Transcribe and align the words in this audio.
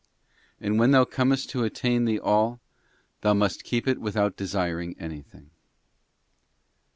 And 0.59 0.79
when 0.79 0.89
thou 0.89 1.05
comest 1.05 1.51
to 1.51 1.63
attain 1.63 2.05
the 2.05 2.19
All, 2.19 2.59
thou 3.21 3.35
must 3.35 3.63
keep 3.63 3.87
it 3.87 4.01
without 4.01 4.35
desiring 4.35 4.95
anything. 4.99 5.51